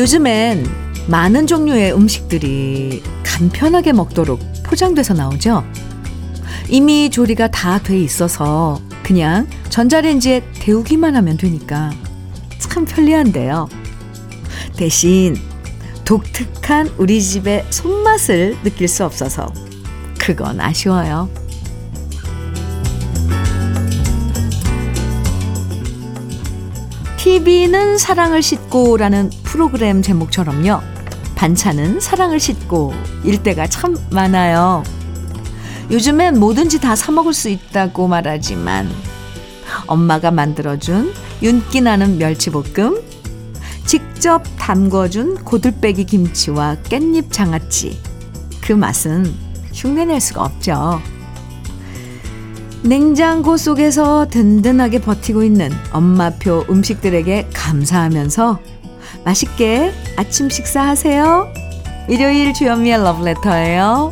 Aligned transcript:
요즘엔 0.00 0.64
많은 1.08 1.46
종류의 1.46 1.92
음식들이 1.92 3.02
간편하게 3.22 3.92
먹도록 3.92 4.40
포장돼서 4.64 5.12
나오죠. 5.12 5.62
이미 6.70 7.10
조리가 7.10 7.48
다 7.48 7.78
돼 7.78 8.00
있어서 8.00 8.80
그냥 9.02 9.46
전자레인지에 9.68 10.42
데우기만 10.54 11.16
하면 11.16 11.36
되니까 11.36 11.90
참 12.58 12.86
편리한데요. 12.86 13.68
대신 14.74 15.36
독특한 16.06 16.88
우리 16.96 17.20
집의 17.20 17.66
손맛을 17.68 18.56
느낄 18.62 18.88
수 18.88 19.04
없어서 19.04 19.52
그건 20.18 20.60
아쉬워요. 20.62 21.28
TV는 27.30 27.96
사랑을 27.96 28.42
싣고라는 28.42 29.30
프로그램 29.44 30.02
제목처럼요. 30.02 30.80
반찬은 31.36 32.00
사랑을 32.00 32.40
싣고 32.40 32.92
일 33.22 33.40
때가 33.40 33.68
참 33.68 33.96
많아요. 34.10 34.82
요즘엔 35.92 36.40
뭐든지 36.40 36.80
다 36.80 36.96
사먹을 36.96 37.32
수 37.32 37.48
있다고 37.48 38.08
말하지만 38.08 38.90
엄마가 39.86 40.32
만들어준 40.32 41.14
윤기 41.40 41.82
나는 41.82 42.18
멸치볶음, 42.18 43.00
직접 43.86 44.42
담궈준 44.58 45.44
고들빼기 45.44 46.06
김치와 46.06 46.78
깻잎 46.82 47.30
장아찌. 47.30 47.96
그 48.60 48.72
맛은 48.72 49.32
흉내낼 49.72 50.20
수가 50.20 50.42
없죠. 50.42 51.00
냉장고 52.82 53.58
속에서 53.58 54.26
든든하게 54.28 55.02
버티고 55.02 55.42
있는 55.42 55.70
엄마표 55.92 56.64
음식들에게 56.70 57.50
감사하면서 57.52 58.58
맛있게 59.24 59.92
아침 60.16 60.48
식사하세요. 60.48 61.52
일요일 62.08 62.54
주현미의 62.54 63.02
러브레터예요. 63.02 64.10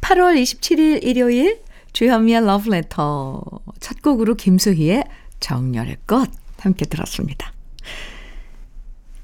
8월 0.00 0.42
27일 0.42 1.04
일요일 1.04 1.60
주현미의 1.92 2.44
러브레터 2.44 3.40
첫 3.78 4.02
곡으로 4.02 4.34
김수희의 4.34 5.04
정열의 5.38 5.98
것 6.08 6.28
함께 6.58 6.84
들었습니다. 6.86 7.52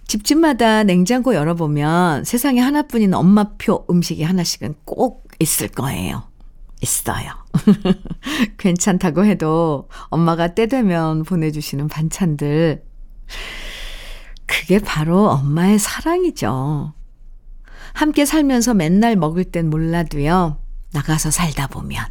집집마다 0.06 0.84
냉장고 0.84 1.34
열어보면 1.34 2.22
세상에 2.24 2.60
하나뿐인 2.60 3.14
엄마표 3.14 3.86
음식이 3.90 4.22
하나씩은 4.22 4.76
꼭 4.84 5.23
있을 5.38 5.68
거예요. 5.68 6.24
있어요. 6.80 7.32
괜찮다고 8.58 9.24
해도 9.24 9.88
엄마가 10.08 10.54
때 10.54 10.66
되면 10.66 11.24
보내주시는 11.24 11.88
반찬들. 11.88 12.84
그게 14.46 14.78
바로 14.78 15.30
엄마의 15.30 15.78
사랑이죠. 15.78 16.92
함께 17.94 18.24
살면서 18.24 18.74
맨날 18.74 19.16
먹을 19.16 19.44
땐 19.44 19.70
몰라도요. 19.70 20.58
나가서 20.92 21.30
살다 21.30 21.68
보면 21.68 22.04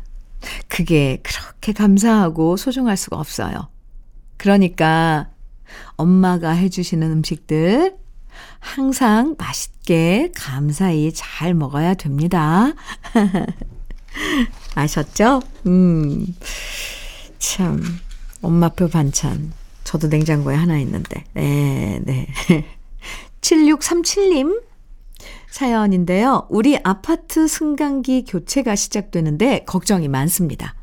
그게 0.67 1.21
그렇게 1.23 1.71
감사하고 1.73 2.58
소중할 2.58 2.97
수가 2.97 3.17
없어요. 3.17 3.69
그러니까 4.37 5.30
엄마가 5.95 6.52
해주시는 6.52 7.11
음식들 7.11 7.95
항상 8.59 9.36
맛있 9.37 9.73
게 9.86 10.32
감사히 10.36 11.11
잘 11.14 11.54
먹어야 11.54 11.94
됩니다. 11.94 12.73
아셨죠? 14.76 15.42
음, 15.66 16.26
참, 17.39 17.82
엄마표 18.42 18.89
반찬. 18.89 19.54
저도 19.83 20.08
냉장고에 20.08 20.55
하나 20.55 20.77
있는데. 20.80 21.23
네, 21.33 21.99
네. 22.04 22.27
7637님 23.42 24.61
사연인데요. 25.49 26.48
우리 26.49 26.80
아파트 26.83 27.48
승강기 27.48 28.26
교체가 28.26 28.76
시작되는데 28.76 29.66
걱정이 29.66 30.08
많습니다. 30.08 30.76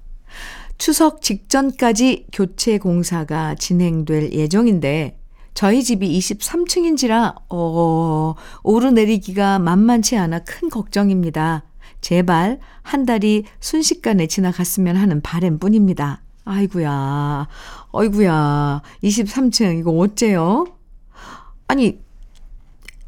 추석 0.79 1.23
직전까지 1.23 2.27
교체 2.33 2.79
공사가 2.79 3.55
진행될 3.55 4.33
예정인데 4.33 5.20
저희 5.55 5.83
집이 5.83 6.19
23층인지라 6.19 7.35
어, 7.51 8.35
오르내리기가 8.63 9.59
만만치 9.59 10.17
않아 10.17 10.41
큰 10.41 10.69
걱정입니다. 10.71 11.65
제발 12.01 12.61
한 12.83 13.05
달이 13.05 13.45
순식간에 13.61 14.27
지나갔으면 14.27 14.97
하는 14.97 15.21
바램 15.21 15.59
뿐입니다. 15.59 16.23
아이구야, 16.45 17.47
어이구야, 17.93 18.83
23층 19.05 19.79
이거 19.79 19.93
어째요? 19.93 20.67
아니 21.69 22.01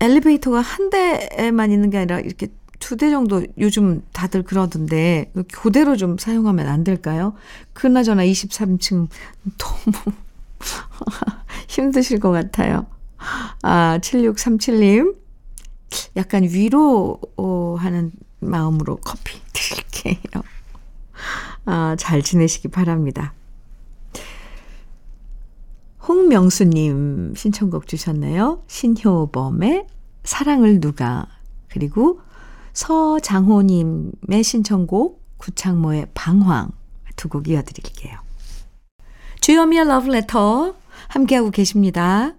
엘리베이터가 0.00 0.60
한 0.60 0.90
대만 0.90 1.72
있는 1.72 1.90
게 1.90 1.98
아니라 1.98 2.20
이렇게 2.20 2.48
두 2.78 2.96
대 2.96 3.10
정도 3.10 3.46
요즘 3.58 4.02
다들 4.12 4.42
그러던데 4.42 5.32
그대로 5.52 5.96
좀 5.96 6.18
사용하면 6.18 6.66
안 6.68 6.82
될까요? 6.84 7.34
그나저나 7.72 8.24
23층 8.24 9.08
너무 9.56 10.16
힘드실 11.68 12.20
것 12.20 12.30
같아요. 12.30 12.86
아, 13.62 13.98
7637님. 14.00 15.16
약간 16.16 16.42
위로하는 16.44 18.12
마음으로 18.40 18.96
커피 18.96 19.40
드릴게요. 19.52 20.42
아, 21.64 21.96
잘 21.98 22.22
지내시기 22.22 22.68
바랍니다. 22.68 23.34
홍명수님 26.08 27.34
신청곡 27.36 27.86
주셨네요. 27.86 28.62
신효범의 28.66 29.86
사랑을 30.24 30.80
누가 30.80 31.26
그리고 31.68 32.20
서장호님의 32.72 34.42
신청곡 34.42 35.22
구창모의 35.38 36.08
방황 36.14 36.70
두 37.16 37.28
곡 37.28 37.46
이어드릴게요. 37.48 38.18
주여미의 39.40 39.86
러브레터 39.86 40.74
함께하고 41.12 41.50
계십니다. 41.50 42.34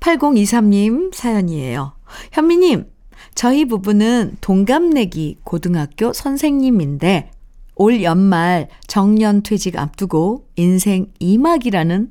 8023님 0.00 1.14
사연이에요. 1.14 1.92
현미님, 2.32 2.90
저희 3.34 3.64
부부는 3.64 4.36
동갑내기 4.40 5.38
고등학교 5.44 6.12
선생님인데 6.12 7.30
올 7.76 8.02
연말 8.02 8.68
정년 8.86 9.42
퇴직 9.42 9.78
앞두고 9.78 10.48
인생 10.56 11.06
2막이라는 11.20 12.10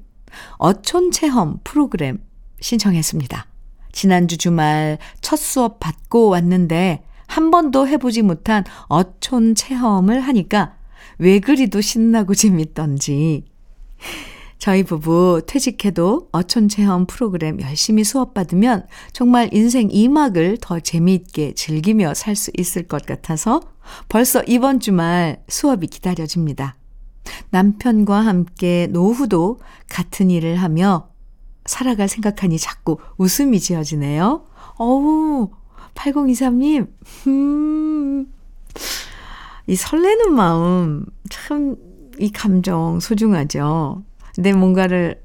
어촌 0.57 1.11
체험 1.11 1.59
프로그램 1.63 2.19
신청했습니다. 2.61 3.45
지난주 3.91 4.37
주말 4.37 4.99
첫 5.21 5.37
수업 5.37 5.79
받고 5.79 6.29
왔는데 6.29 7.03
한 7.27 7.51
번도 7.51 7.87
해보지 7.87 8.21
못한 8.21 8.63
어촌 8.87 9.55
체험을 9.55 10.21
하니까 10.21 10.75
왜 11.17 11.39
그리도 11.39 11.81
신나고 11.81 12.33
재밌던지 12.35 13.43
저희 14.59 14.83
부부 14.83 15.43
퇴직해도 15.47 16.29
어촌 16.33 16.67
체험 16.67 17.05
프로그램 17.05 17.61
열심히 17.61 18.03
수업받으면 18.03 18.85
정말 19.13 19.49
인생 19.53 19.87
2막을 19.87 20.57
더 20.59 20.81
재미있게 20.81 21.53
즐기며 21.53 22.13
살 22.13 22.35
수 22.35 22.51
있을 22.57 22.83
것 22.83 23.05
같아서 23.05 23.61
벌써 24.09 24.43
이번 24.43 24.79
주말 24.79 25.43
수업이 25.47 25.87
기다려집니다. 25.87 26.75
남편과 27.51 28.19
함께 28.19 28.87
노후도 28.91 29.59
같은 29.89 30.29
일을 30.29 30.57
하며 30.57 31.09
살아갈 31.65 32.07
생각하니 32.09 32.59
자꾸 32.59 32.97
웃음이 33.17 33.59
지어지네요. 33.59 34.45
어우, 34.77 35.49
8023님, 35.95 36.87
음, 37.27 38.27
이 39.67 39.75
설레는 39.75 40.33
마음, 40.33 41.05
참, 41.29 41.75
이 42.19 42.31
감정 42.31 42.99
소중하죠. 42.99 44.03
내 44.39 44.53
뭔가를 44.53 45.21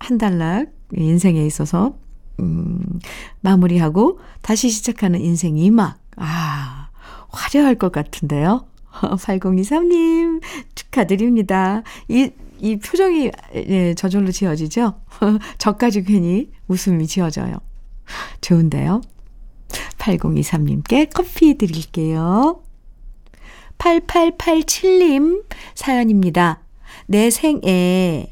한 0.00 0.18
달락 0.18 0.66
인생에 0.92 1.46
있어서 1.46 1.96
음, 2.40 3.00
마무리하고 3.40 4.18
다시 4.42 4.68
시작하는 4.68 5.20
인생 5.20 5.54
2막. 5.54 5.94
아, 6.16 6.88
화려할 7.28 7.76
것 7.76 7.92
같은데요. 7.92 8.66
8023님 8.90 10.42
축하드립니다. 10.74 11.82
이, 12.08 12.30
이 12.58 12.76
표정이 12.78 13.30
예, 13.54 13.94
저절로 13.94 14.32
지어지죠? 14.32 15.00
저까지 15.58 16.02
괜히 16.02 16.50
웃음이 16.66 17.06
지어져요. 17.06 17.56
좋은데요? 18.40 19.02
8023님께 19.98 21.10
커피 21.14 21.56
드릴게요. 21.56 22.62
8887님 23.78 25.44
사연입니다. 25.74 26.60
내 27.06 27.30
생에 27.30 28.31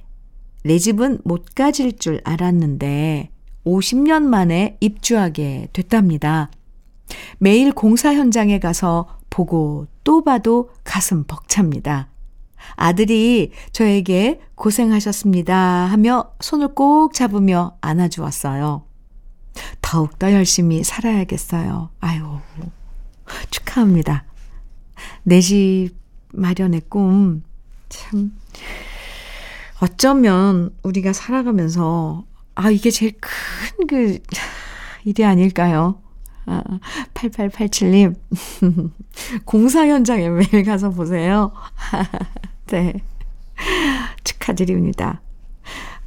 내 0.62 0.78
집은 0.78 1.20
못 1.24 1.54
가질 1.54 1.96
줄 1.98 2.20
알았는데 2.24 3.30
50년 3.66 4.22
만에 4.22 4.76
입주하게 4.80 5.68
됐답니다. 5.72 6.50
매일 7.38 7.72
공사 7.72 8.14
현장에 8.14 8.58
가서 8.58 9.18
보고 9.30 9.86
또 10.04 10.22
봐도 10.24 10.70
가슴 10.84 11.24
벅찹니다. 11.24 12.08
아들이 12.76 13.52
저에게 13.72 14.40
고생하셨습니다 14.54 15.56
하며 15.56 16.32
손을 16.40 16.74
꼭 16.74 17.14
잡으며 17.14 17.76
안아주었어요. 17.80 18.84
더욱더 19.80 20.32
열심히 20.32 20.84
살아야겠어요. 20.84 21.90
아유, 22.00 22.38
축하합니다. 23.50 24.24
내 25.22 25.40
집 25.40 25.90
마련의 26.32 26.82
꿈, 26.88 27.42
참, 27.88 28.32
어쩌면 29.80 30.74
우리가 30.82 31.12
살아가면서, 31.12 32.24
아, 32.54 32.70
이게 32.70 32.90
제일 32.90 33.12
큰 33.20 33.86
그, 33.86 34.18
일이 35.04 35.24
아닐까요? 35.24 36.00
아, 36.46 36.62
8887님. 37.14 38.14
공사 39.44 39.86
현장에 39.86 40.28
매일 40.28 40.64
가서 40.64 40.90
보세요. 40.90 41.52
네. 42.66 42.94
축하드립니다. 44.24 45.20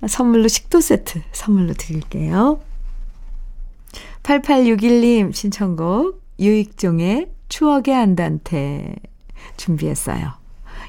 선물로 0.08 0.48
식도 0.48 0.82
세트 0.82 1.22
선물로 1.32 1.74
드릴게요. 1.74 2.60
8861님 4.24 5.34
신청곡 5.34 6.22
유익종의 6.40 7.32
추억의 7.50 7.96
안단테 7.96 8.96
준비했어요. 9.58 10.34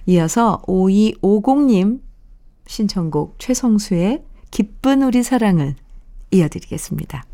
이어서 0.07 0.63
5250님 0.67 2.01
신청곡 2.67 3.39
최성수의 3.39 4.23
기쁜 4.51 5.03
우리 5.03 5.23
사랑을 5.23 5.75
이어드리겠습니다. 6.31 7.25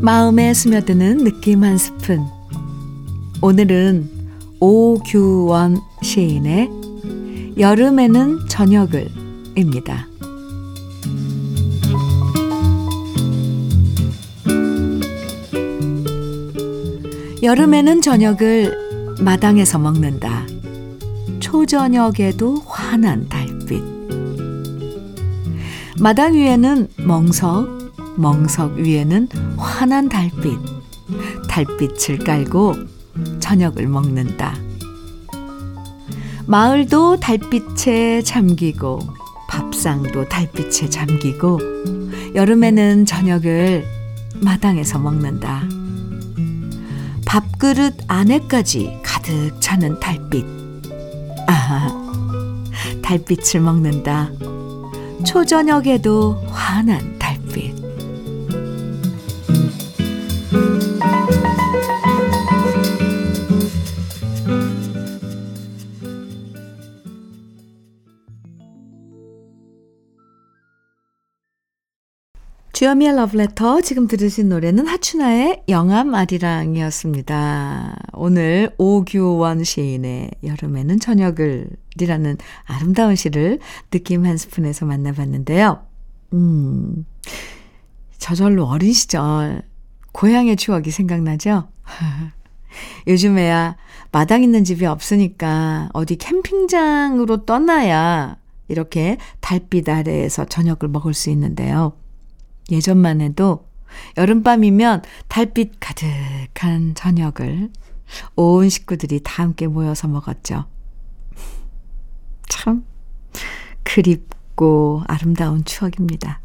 마음에 0.00 0.54
스며드는 0.54 1.18
느낌 1.18 1.64
한 1.64 1.76
스푼. 1.76 2.24
오늘은 3.42 4.08
오규원 4.58 5.82
시인의 6.02 6.70
여름에는 7.58 8.48
저녁을 8.48 9.08
입니다. 9.54 10.07
여름에는 17.40 18.02
저녁을 18.02 19.16
마당에서 19.20 19.78
먹는다. 19.78 20.44
초저녁에도 21.38 22.56
환한 22.66 23.28
달빛. 23.28 23.80
마당 26.00 26.34
위에는 26.34 26.88
멍석, 26.96 27.92
멍석 28.16 28.78
위에는 28.78 29.28
환한 29.56 30.08
달빛. 30.08 30.58
달빛을 31.48 32.18
깔고 32.18 32.74
저녁을 33.38 33.86
먹는다. 33.86 34.56
마을도 36.46 37.20
달빛에 37.20 38.22
잠기고 38.22 38.98
밥상도 39.48 40.28
달빛에 40.28 40.88
잠기고 40.88 41.60
여름에는 42.34 43.06
저녁을 43.06 43.84
마당에서 44.42 44.98
먹는다. 44.98 45.77
밥그릇 47.28 47.94
안에까지 48.08 49.00
가득 49.02 49.60
차는 49.60 50.00
달빛. 50.00 50.46
아, 51.46 51.90
달빛을 53.02 53.60
먹는다. 53.60 54.30
초저녁에도 55.26 56.42
환한 56.48 57.17
주여미의 72.78 73.16
러브레터 73.16 73.80
지금 73.80 74.06
들으신 74.06 74.48
노래는 74.50 74.86
하춘아의 74.86 75.64
영암 75.68 76.14
아리랑이었습니다. 76.14 77.96
오늘 78.12 78.72
오규원 78.78 79.64
시인의 79.64 80.30
여름에는 80.44 81.00
저녁을 81.00 81.70
이라는 82.00 82.36
아름다운 82.66 83.16
시를 83.16 83.58
느낌 83.90 84.24
한 84.24 84.36
스푼에서 84.36 84.86
만나봤는데요. 84.86 85.84
음, 86.34 87.04
저절로 88.16 88.66
어린 88.66 88.92
시절 88.92 89.62
고향의 90.12 90.54
추억이 90.54 90.92
생각나죠? 90.92 91.66
요즘에야 93.08 93.76
마당 94.12 94.44
있는 94.44 94.62
집이 94.62 94.86
없으니까 94.86 95.88
어디 95.94 96.14
캠핑장으로 96.14 97.44
떠나야 97.44 98.36
이렇게 98.68 99.18
달빛 99.40 99.88
아래에서 99.88 100.44
저녁을 100.44 100.86
먹을 100.86 101.12
수 101.12 101.28
있는데요. 101.30 101.94
예전만 102.70 103.20
해도 103.20 103.68
여름밤이면 104.16 105.02
달빛 105.28 105.72
가득한 105.80 106.94
저녁을 106.94 107.70
온 108.36 108.68
식구들이 108.68 109.20
다 109.22 109.42
함께 109.42 109.66
모여서 109.66 110.08
먹었죠. 110.08 110.66
참 112.48 112.84
그립고 113.84 115.02
아름다운 115.06 115.64
추억입니다. 115.64 116.40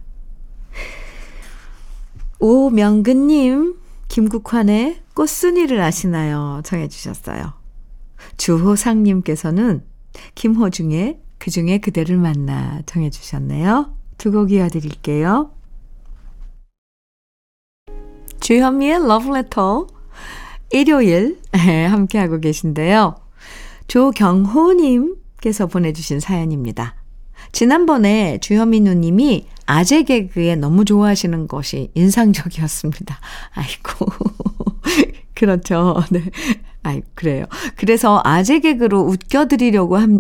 오명근님, 2.40 3.78
김국환의 4.10 5.02
꽃순이를 5.14 5.80
아시나요? 5.82 6.62
정해주셨어요. 6.66 7.54
주호상님께서는 8.38 9.84
김호중의 10.36 11.20
그중에 11.40 11.78
그대를 11.80 12.18
만나 12.18 12.82
정해주셨네요. 12.86 13.98
두 14.18 14.32
곡 14.32 14.52
이어드릴게요. 14.52 15.52
주현미의 18.44 19.08
러브레터 19.08 19.88
일요일 20.72 21.40
함께하고 21.54 22.42
계신데요. 22.42 23.16
조경호님께서 23.88 25.68
보내주신 25.68 26.20
사연입니다. 26.20 26.96
지난번에 27.54 28.40
주현미 28.40 28.82
누님이 28.82 29.48
아재 29.66 30.04
개그에 30.04 30.58
너무 30.58 30.84
좋아하시는 30.84 31.48
것이 31.48 31.90
인상적이었습니다. 31.94 33.18
아이고. 33.54 34.12
그렇죠. 35.36 36.04
네. 36.12 36.22
아이, 36.84 37.02
그래요. 37.16 37.46
그래서 37.78 38.22
아재 38.26 38.60
개그로 38.60 39.04
웃겨드리려고 39.04 39.96
함, 39.96 40.20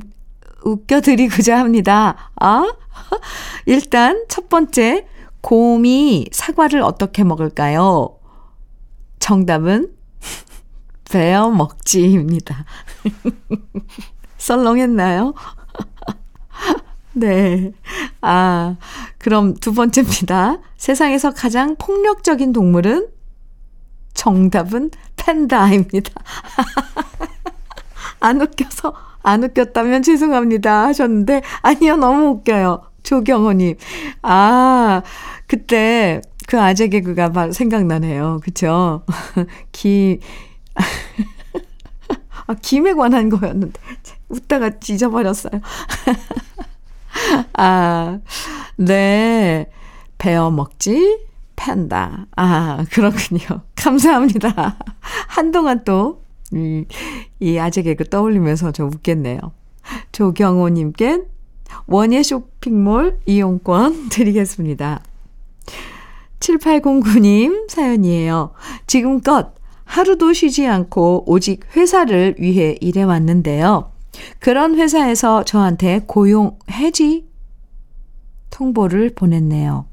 웃겨드리고자 0.63 1.60
합니다. 1.60 2.32
아? 2.39 2.72
일단 3.65 4.24
첫 4.30 4.48
번째, 4.48 5.08
곰이 5.44 6.28
사과를 6.32 6.82
어떻게 6.82 7.24
먹을까요? 7.24 8.18
정답은 9.20 9.94
베어 11.12 11.52
먹지입니다. 11.52 12.66
썰렁했나요? 14.40 15.34
네. 17.14 17.74
아, 18.22 18.78
그럼 19.18 19.54
두 19.56 19.74
번째입니다. 19.74 20.60
세상에서 20.78 21.32
가장 21.32 21.76
폭력적인 21.76 22.54
동물은? 22.54 23.10
정답은 24.14 24.92
팬다입니다. 25.18 26.14
안 28.22 28.42
웃겨서, 28.42 28.94
안 29.24 29.44
웃겼다면 29.44 30.04
죄송합니다 30.04 30.86
하셨는데, 30.86 31.42
아니요, 31.62 31.98
너무 31.98 32.28
웃겨요. 32.30 32.93
조경호님. 33.04 33.76
아, 34.22 35.02
그때 35.48 36.22
그 36.48 36.60
아재 36.60 36.88
개그가 36.88 37.32
바로 37.32 37.52
생각나네요. 37.52 38.40
그쵸? 38.44 39.04
김, 39.72 40.20
아, 42.48 42.54
김에 42.62 42.94
관한 42.94 43.30
거였는데, 43.30 43.80
웃다가 44.30 44.80
찢어버렸어요. 44.80 45.62
아, 47.54 48.20
네. 48.78 49.70
베어 50.18 50.52
먹지? 50.52 51.20
팬다. 51.56 52.26
아, 52.36 52.86
그렇군요. 52.92 53.62
감사합니다. 53.76 54.78
한동안 55.28 55.84
또, 55.84 56.24
이, 56.52 56.86
이 57.40 57.58
아재 57.58 57.84
개그 57.84 58.10
떠올리면서 58.10 58.72
좀 58.72 58.88
웃겠네요. 58.88 59.40
조경호님께 60.12 61.33
원예 61.88 62.24
쇼핑몰 62.24 63.20
이용권 63.25 64.10
드리겠습니다. 64.13 65.01
7809님 66.39 67.70
사연이에요. 67.70 68.51
지금껏 68.88 69.53
하루도 69.86 70.34
쉬지 70.34 70.68
않고 70.68 71.24
오직 71.27 71.62
회사를 71.75 72.36
위해 72.39 72.77
일해왔는데요. 72.82 73.92
그런 74.39 74.75
회사에서 74.75 75.44
저한테 75.44 76.01
고용 76.06 76.58
해지 76.70 77.27
통보를 78.50 79.12
보냈네요. 79.15 79.86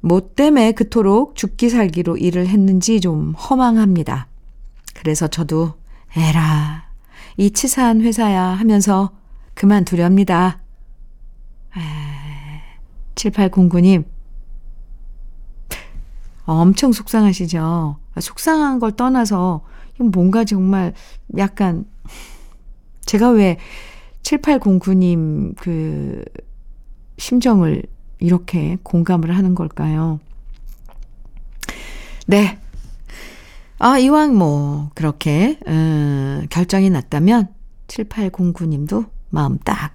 뭐 0.00 0.20
때문에 0.34 0.72
그토록 0.72 1.36
죽기 1.36 1.68
살기로 1.68 2.16
일을 2.16 2.46
했는지 2.46 3.00
좀 3.00 3.32
허망합니다. 3.34 4.28
그래서 4.94 5.28
저도 5.28 5.74
에라, 6.16 6.84
이 7.36 7.50
치사한 7.50 8.00
회사야 8.00 8.42
하면서 8.42 9.10
그만두렵니다. 9.54 10.60
에, 11.76 11.80
7809님, 13.14 14.04
엄청 16.44 16.92
속상하시죠? 16.92 17.96
속상한 18.20 18.78
걸 18.80 18.92
떠나서 18.92 19.64
뭔가 19.98 20.44
정말 20.44 20.94
약간 21.36 21.84
제가 23.06 23.30
왜 23.30 23.58
7809님 24.22 25.54
그 25.56 26.24
심정을 27.18 27.82
이렇게 28.18 28.78
공감을 28.82 29.36
하는 29.36 29.54
걸까요? 29.54 30.20
네. 32.26 32.58
아, 33.78 33.98
이왕 33.98 34.36
뭐, 34.36 34.90
그렇게, 34.94 35.58
음, 35.66 36.46
결정이 36.50 36.90
났다면, 36.90 37.48
7809님도 37.86 39.08
마음 39.30 39.58
딱 39.58 39.94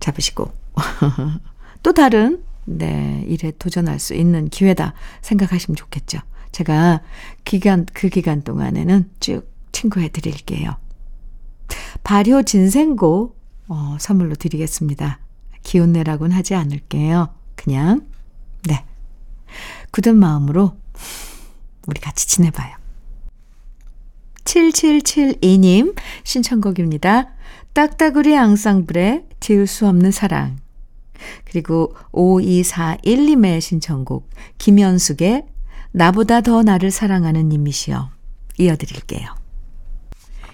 잡으시고, 0.00 0.52
또 1.82 1.92
다른, 1.92 2.42
네, 2.66 3.24
일에 3.26 3.52
도전할 3.58 3.98
수 3.98 4.14
있는 4.14 4.48
기회다 4.48 4.94
생각하시면 5.22 5.76
좋겠죠. 5.76 6.18
제가 6.52 7.02
기간, 7.44 7.86
그 7.92 8.08
기간 8.08 8.42
동안에는 8.42 9.10
쭉 9.20 9.50
친구해 9.72 10.08
드릴게요. 10.08 10.76
발효 12.04 12.42
진생고, 12.42 13.36
어, 13.68 13.96
선물로 13.98 14.34
드리겠습니다. 14.36 15.18
기운 15.62 15.92
내라고는 15.92 16.36
하지 16.36 16.54
않을게요. 16.54 17.34
그냥, 17.56 18.06
네. 18.68 18.84
굳은 19.90 20.16
마음으로 20.16 20.76
우리 21.86 22.00
같이 22.00 22.28
지내봐요. 22.28 22.83
7772님 24.44 25.94
신청곡입니다. 26.22 27.34
딱따구리 27.72 28.36
앙상블의 28.36 29.24
지울 29.40 29.66
수 29.66 29.86
없는 29.86 30.10
사랑. 30.10 30.56
그리고 31.44 31.94
5241님의 32.12 33.60
신청곡 33.60 34.28
김현숙의 34.58 35.46
나보다 35.92 36.40
더 36.40 36.62
나를 36.62 36.90
사랑하는 36.90 37.48
님이시여 37.48 38.10
이어드릴게요. 38.58 39.28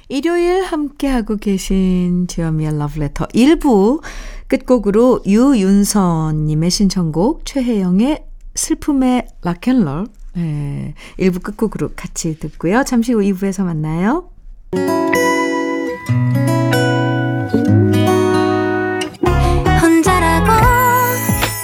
일요일 0.09 0.65
함께하고 0.65 1.37
계신 1.37 2.27
주현미의 2.27 2.79
러브레터 2.79 3.27
1부 3.29 4.03
끝곡으로 4.49 5.23
유윤선님의 5.25 6.71
신청곡 6.71 7.47
최혜영의 7.47 8.25
슬픔의 8.55 9.29
락앤롤 9.43 10.09
네, 10.35 10.95
1부 11.19 11.43
끝곡으로 11.43 11.91
같이 11.97 12.39
듣고요. 12.39 12.85
잠시 12.85 13.13
후 13.13 13.21
2부에서 13.21 13.65
만나요. 13.65 14.31
혼자라고 19.83 20.51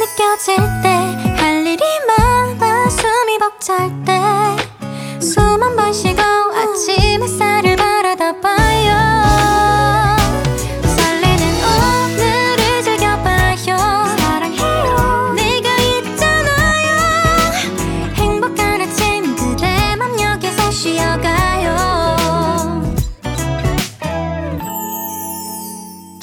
느껴질 0.01 0.57
때 0.83 0.89
할 1.37 1.67
일이 1.67 1.83
많아 2.07 2.89
숨이 2.89 3.39
벅찰 3.39 3.89
때 4.05 4.13
숨 5.21 5.63
한 5.63 5.77
번 5.77 5.93
쉬고 5.93 6.21
아침 6.21 7.23
햇살을 7.23 7.76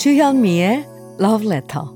주현미의 0.04 0.86
Love 1.22 1.48
Letter. 1.48 1.88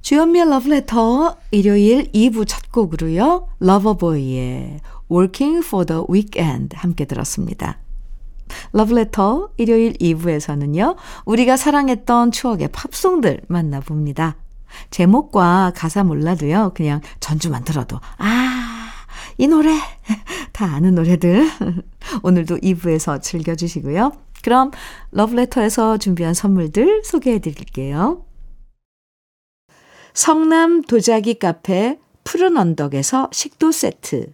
주현미의 0.00 0.46
Love 0.46 0.72
Letter 0.72 1.34
일요일 1.50 2.10
2부 2.12 2.46
첫 2.48 2.72
곡으로요. 2.72 3.46
러버보이의 3.58 4.80
Working 5.10 5.58
for 5.66 5.84
the 5.84 6.04
Weekend 6.08 6.74
함께 6.78 7.04
들었습니다. 7.04 7.78
러브레터 8.72 9.50
일요일 9.58 9.92
2부에서는요. 9.98 10.96
우리가 11.26 11.58
사랑했던 11.58 12.30
추억의 12.30 12.68
팝송들 12.72 13.42
만나봅니다. 13.48 14.38
제목과 14.90 15.72
가사 15.74 16.04
몰라도요. 16.04 16.72
그냥 16.74 17.00
전주만 17.20 17.64
들어도 17.64 18.00
아, 18.18 18.90
이 19.38 19.46
노래 19.46 19.70
다 20.52 20.66
아는 20.66 20.94
노래들 20.94 21.48
오늘도 22.22 22.58
2부에서 22.58 23.22
즐겨주시고요. 23.22 24.12
그럼 24.42 24.70
러브레터에서 25.12 25.98
준비한 25.98 26.34
선물들 26.34 27.02
소개해 27.04 27.40
드릴게요. 27.40 28.24
성남 30.14 30.82
도자기 30.82 31.34
카페 31.34 31.98
푸른 32.24 32.56
언덕에서 32.56 33.28
식도 33.32 33.72
세트 33.72 34.32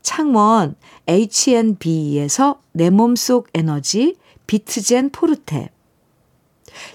창원 0.00 0.74
H&B에서 1.06 2.60
내 2.72 2.90
몸속 2.90 3.48
에너지 3.54 4.16
비트젠 4.46 5.10
포르테 5.10 5.70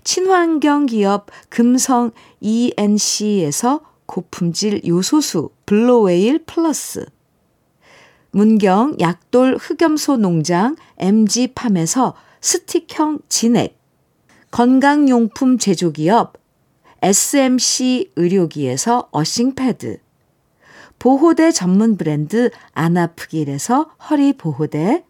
친환경 0.03 0.85
기업 0.85 1.27
금성 1.49 2.11
ENC에서 2.39 3.81
고품질 4.05 4.81
요소수 4.87 5.49
블로웨일 5.65 6.45
플러스 6.45 7.05
문경 8.31 8.97
약돌 8.99 9.57
흑염소 9.59 10.17
농장 10.17 10.75
MG팜에서 10.97 12.15
스틱형 12.41 13.19
진액 13.29 13.77
건강용품 14.51 15.57
제조기업 15.57 16.33
SMC 17.01 18.11
의료기에서 18.15 19.09
어싱패드 19.11 19.99
보호대 20.99 21.51
전문 21.51 21.95
브랜드 21.97 22.49
아나프길에서 22.73 23.91
허리 24.09 24.33
보호대, 24.33 25.03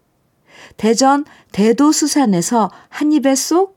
대전 0.75 1.23
대도수산에서 1.51 2.71
한입에 2.89 3.35
쏙 3.35 3.76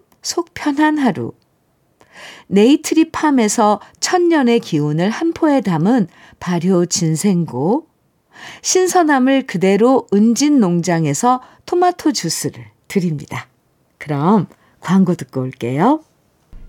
속 0.21 0.53
편한 0.53 0.97
하루 0.97 1.33
네이트리팜에서 2.47 3.79
천년의 3.99 4.59
기운을 4.59 5.09
한 5.09 5.33
포에 5.33 5.61
담은 5.61 6.07
발효 6.39 6.85
진생고 6.85 7.87
신선함을 8.61 9.47
그대로 9.47 10.07
은진 10.13 10.59
농장에서 10.59 11.41
토마토 11.65 12.11
주스를 12.11 12.65
드립니다. 12.87 13.47
그럼 13.97 14.47
광고 14.79 15.15
듣고 15.15 15.41
올게요. 15.41 16.03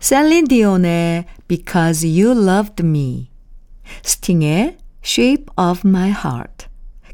셀린 0.00 0.46
디온의 0.48 1.26
Because 1.48 2.06
You 2.08 2.42
Loved 2.42 2.84
Me 2.84 3.30
스팅의 4.02 4.78
Shape 5.04 5.46
of 5.56 5.86
My 5.86 6.10
Heart 6.10 6.66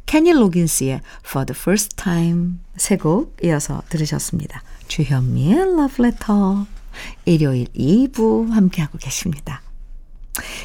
케니 0.07 0.33
로긴스의 0.33 1.01
For 1.25 1.47
the 1.47 1.59
First 1.59 1.97
Time 1.97 2.59
세 2.77 2.97
곡 2.97 3.37
이어서 3.45 3.83
들으셨습니다. 3.91 4.63
주현미의 4.89 5.59
Letter 5.99 6.67
일요일 7.25 7.67
2부 7.69 8.51
함께하고 8.51 8.99
계십니다. 8.99 9.63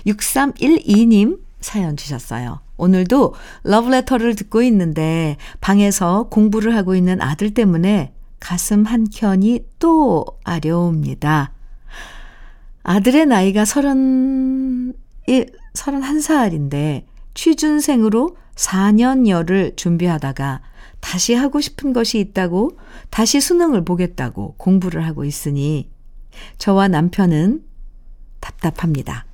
6312님 0.08 1.40
사연 1.60 1.96
주셨어요. 1.96 2.62
오늘도 2.78 3.36
러브레터를 3.64 4.36
듣고 4.36 4.62
있는데 4.64 5.38
방에서 5.62 6.28
공부를 6.30 6.76
하고 6.76 6.96
있는 6.96 7.22
아들 7.22 7.54
때문에 7.54 8.14
가슴 8.40 8.84
한켠이 8.84 9.62
또 9.80 10.26
아려옵니다. 10.44 11.54
아들의 12.84 13.28
나이가 13.28 13.64
서른, 13.64 14.94
서른한 15.74 16.20
살인데 16.20 17.06
취준생으로 17.34 18.36
4년여를 18.56 19.78
준비하다가 19.78 20.62
다시 21.04 21.34
하고 21.34 21.60
싶은 21.60 21.92
것이 21.92 22.18
있다고 22.18 22.80
다시 23.10 23.42
수능을 23.42 23.84
보겠다고 23.84 24.56
공부를 24.58 25.06
하고 25.06 25.26
있으니 25.26 25.92
저와 26.58 26.88
남편은 26.88 27.62
답답합니다. 28.40 29.26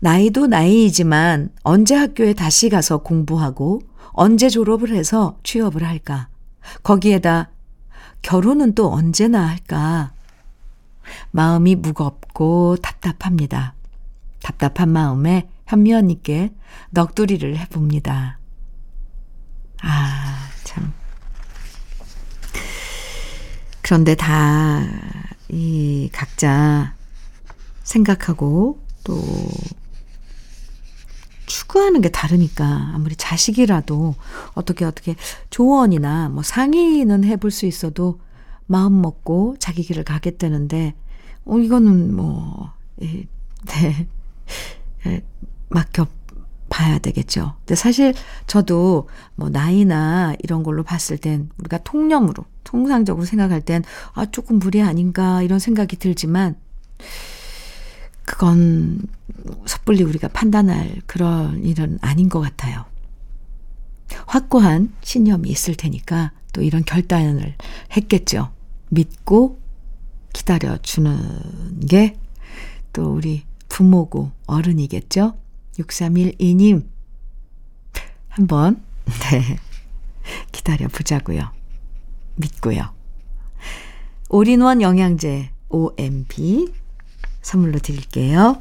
나이도 0.00 0.46
나이이지만 0.46 1.50
언제 1.62 1.94
학교에 1.94 2.32
다시 2.32 2.70
가서 2.70 2.98
공부하고 2.98 3.82
언제 4.12 4.48
졸업을 4.48 4.90
해서 4.90 5.38
취업을 5.42 5.84
할까? 5.84 6.28
거기에다 6.82 7.50
결혼은 8.22 8.74
또 8.74 8.90
언제나 8.90 9.46
할까? 9.46 10.14
마음이 11.30 11.76
무겁고 11.76 12.76
답답합니다. 12.76 13.74
답답한 14.42 14.88
마음에 14.88 15.46
현미 15.66 15.92
언니께 15.92 16.54
넋두리를 16.90 17.56
해봅니다. 17.58 18.38
아, 19.82 20.46
참. 20.64 20.92
그런데 23.86 24.16
다, 24.16 24.84
이, 25.48 26.10
각자 26.12 26.96
생각하고 27.84 28.80
또 29.04 29.22
추구하는 31.46 32.00
게 32.00 32.08
다르니까 32.08 32.64
아무리 32.94 33.14
자식이라도 33.14 34.16
어떻게 34.54 34.84
어떻게 34.84 35.14
조언이나 35.50 36.30
뭐 36.30 36.42
상의는 36.42 37.22
해볼 37.22 37.52
수 37.52 37.64
있어도 37.66 38.18
마음 38.66 39.00
먹고 39.00 39.54
자기 39.60 39.84
길을 39.84 40.02
가겠다는데 40.02 40.96
어 41.44 41.58
이거는 41.60 42.12
뭐 42.12 42.72
네. 42.96 43.28
맡겨 45.70 46.08
봐야 46.76 46.98
되겠죠. 46.98 47.54
근데 47.60 47.74
사실 47.74 48.14
저도 48.46 49.08
뭐 49.34 49.48
나이나 49.48 50.34
이런 50.42 50.62
걸로 50.62 50.82
봤을 50.82 51.16
땐 51.16 51.48
우리가 51.58 51.78
통념으로 51.78 52.44
통상적으로 52.64 53.24
생각할 53.24 53.60
땐 53.60 53.82
아 54.12 54.26
조금 54.26 54.58
무리 54.58 54.82
아닌가 54.82 55.42
이런 55.42 55.58
생각이 55.58 55.96
들지만 55.96 56.56
그건 58.24 59.06
섣불리 59.66 60.02
우리가 60.02 60.28
판단할 60.28 61.00
그런 61.06 61.64
일은 61.64 61.98
아닌 62.02 62.28
것 62.28 62.40
같아요. 62.40 62.84
확고한 64.26 64.92
신념이 65.02 65.48
있을 65.48 65.74
테니까 65.74 66.32
또 66.52 66.62
이런 66.62 66.84
결단을 66.84 67.54
했겠죠. 67.96 68.50
믿고 68.90 69.58
기다려주는 70.32 71.86
게 71.88 72.16
또 72.96 73.12
우리 73.12 73.42
부모고 73.68 74.30
어른이겠죠. 74.46 75.36
6312님, 75.78 76.86
한번, 78.28 78.82
네, 79.30 79.58
기다려 80.52 80.88
보자고요. 80.88 81.50
믿고요. 82.36 82.94
올인원 84.28 84.82
영양제 84.82 85.50
OMP 85.68 86.72
선물로 87.42 87.78
드릴게요. 87.78 88.60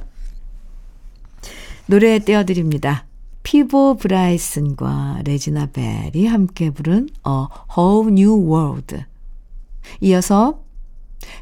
노래 1.88 2.19
띄워드립니다. 2.19 3.06
피보 3.43 3.97
브라이슨과 3.97 5.21
레지나 5.25 5.67
벨이 5.67 6.25
함께 6.28 6.71
부른 6.71 7.10
A 7.28 7.47
Whole 7.78 8.12
New 8.12 8.51
World. 8.51 9.04
이어서 10.01 10.63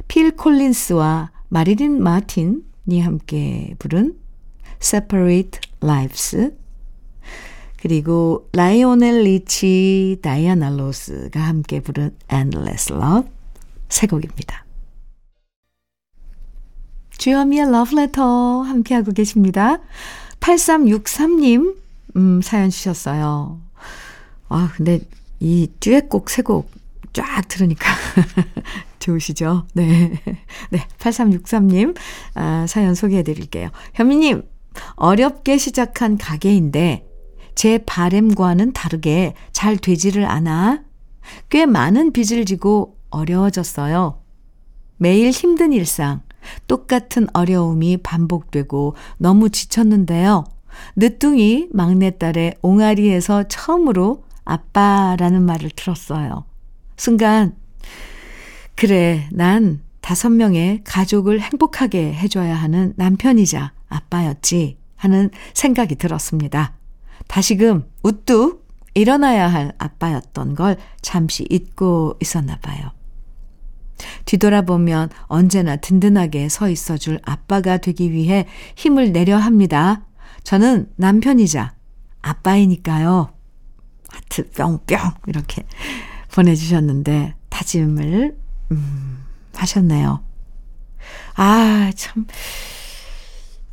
필 0.08 0.36
콜린스와 0.36 1.32
마리린 1.50 2.02
마틴이 2.02 3.02
함께 3.02 3.76
부른 3.80 4.20
Separate 4.82 5.62
Lives. 5.84 6.56
그리고 7.78 8.50
라이오넬 8.54 9.24
리치, 9.24 10.20
다이아나 10.22 10.70
로스가 10.70 11.40
함께 11.42 11.82
부른 11.82 12.16
Endless 12.32 12.94
Love 12.94 13.30
세 13.90 14.08
곡입니다. 14.08 14.66
주여미의 17.18 17.72
러브레터 17.72 18.62
함께하고 18.62 19.12
계십니다. 19.12 19.80
8363님, 20.40 21.76
음, 22.16 22.42
사연 22.42 22.70
주셨어요. 22.70 23.60
아, 24.50 24.72
근데 24.76 25.02
이 25.40 25.68
듀엣곡 25.80 26.30
세 26.30 26.42
곡 26.44 26.84
쫙 27.14 27.48
들으니까 27.48 27.86
좋으시죠? 29.00 29.68
네. 29.74 30.20
네. 30.72 30.88
8363님, 30.98 31.96
아, 32.34 32.66
사연 32.68 32.96
소개해 32.96 33.24
드릴게요. 33.24 33.70
현미님, 33.94 34.42
어렵게 34.96 35.58
시작한 35.58 36.18
가게인데, 36.18 37.08
제 37.56 37.78
바램과는 37.78 38.74
다르게 38.74 39.34
잘 39.52 39.78
되지를 39.78 40.26
않아 40.26 40.84
꽤 41.50 41.66
많은 41.66 42.12
빚을 42.12 42.46
지고 42.46 42.98
어려워졌어요. 43.10 44.20
매일 44.98 45.30
힘든 45.32 45.72
일상, 45.74 46.22
똑같은 46.68 47.28
어려움이 47.34 47.98
반복되고 47.98 48.96
너무 49.18 49.50
지쳤는데요. 49.50 50.46
늦둥이 50.96 51.70
막내딸의 51.72 52.56
옹알이에서 52.62 53.44
처음으로 53.48 54.24
아빠라는 54.44 55.44
말을 55.44 55.70
들었어요. 55.76 56.46
순간, 56.98 57.56
그래, 58.76 59.28
난 59.32 59.82
다섯 60.02 60.30
명의 60.30 60.82
가족을 60.84 61.40
행복하게 61.40 62.14
해줘야 62.14 62.56
하는 62.56 62.94
남편이자 62.98 63.72
아빠였지 63.94 64.78
하는 64.96 65.30
생각이 65.54 65.96
들었습니다. 65.96 66.74
다시금 67.28 67.90
우뚝 68.04 68.68
일어나야 68.94 69.48
할 69.48 69.74
아빠였던 69.78 70.56
걸 70.56 70.78
잠시 71.02 71.46
잊고 71.50 72.18
있었나 72.22 72.60
봐요. 72.60 72.92
뒤돌아보면 74.26 75.10
언제나 75.24 75.76
든든하게 75.76 76.50
서 76.50 76.70
있어 76.70 76.98
줄 76.98 77.20
아빠가 77.24 77.78
되기 77.78 78.12
위해 78.12 78.48
힘을 78.76 79.12
내려 79.12 79.38
합니다. 79.38 80.06
저는 80.44 80.92
남편이자 80.96 81.76
아빠이니까요. 82.22 83.34
하트 84.10 84.50
뿅뿅 84.52 84.98
이렇게 85.28 85.64
보내주셨는데 86.34 87.36
다짐을 87.50 88.38
음, 88.72 89.24
하셨네요. 89.56 90.24
아, 91.36 91.92
참 91.96 92.26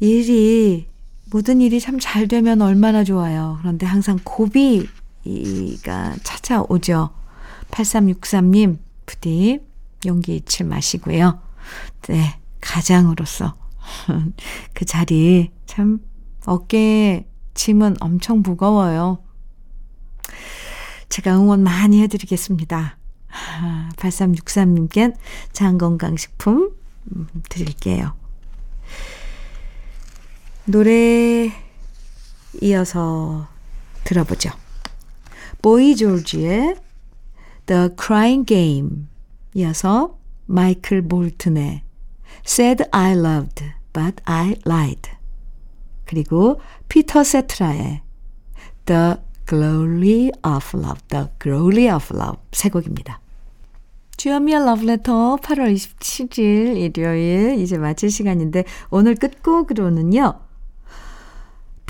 일이 0.00 0.88
모든 1.30 1.60
일이 1.60 1.78
참 1.78 1.98
잘 2.00 2.26
되면 2.26 2.60
얼마나 2.62 3.04
좋아요. 3.04 3.58
그런데 3.60 3.86
항상 3.86 4.18
고비가 4.24 6.16
찾아오죠. 6.24 7.10
8363님, 7.70 8.78
부디 9.06 9.60
용기 10.06 10.36
잃지 10.36 10.64
마시고요. 10.64 11.40
네, 12.08 12.40
가장으로서 12.60 13.54
그 14.74 14.84
자리 14.84 15.50
참 15.66 16.00
어깨에 16.46 17.26
짐은 17.54 17.96
엄청 18.00 18.42
무거워요. 18.42 19.22
제가 21.08 21.36
응원 21.36 21.62
많이 21.62 22.00
해드리겠습니다. 22.02 22.96
8363님께 23.96 25.14
장건강식품 25.52 26.72
드릴게요. 27.48 28.19
노래 30.70 31.50
이어서 32.62 33.48
들어보죠. 34.04 34.50
보이 35.60 35.96
조지의 35.96 36.76
The 37.66 37.88
Crying 38.00 38.46
Game 38.46 39.08
이어서 39.54 40.16
마이클 40.46 41.02
볼튼의 41.02 41.82
Said 42.46 42.84
I 42.92 43.12
loved, 43.12 43.64
but 43.92 44.16
I 44.24 44.54
lied. 44.64 45.10
그리고 46.04 46.60
피터 46.88 47.24
세트라의 47.24 48.02
The 48.86 49.14
Glory 49.48 50.30
of 50.44 50.76
Love, 50.76 51.00
The 51.08 51.26
Glory 51.42 51.92
of 51.92 52.14
Love 52.14 52.38
세 52.52 52.68
곡입니다. 52.68 53.20
주현미의 54.16 54.64
러브레터 54.64 55.36
8월 55.42 55.74
27일 55.74 56.76
일요일 56.76 57.58
이제 57.58 57.76
마칠 57.76 58.10
시간인데 58.10 58.64
오늘 58.90 59.16
끝곡으로는요. 59.16 60.49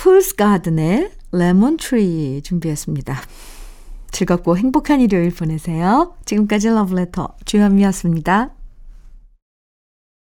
풀스 0.00 0.34
가든의 0.36 1.10
Lemon 1.30 1.76
Tree 1.76 2.40
준비했습니다. 2.42 3.20
즐겁고 4.10 4.56
행복한 4.56 4.98
일요일 5.02 5.30
보내세요. 5.30 6.14
지금까지 6.24 6.68
러브레터 6.68 7.36
주현미였습니다. 7.44 8.54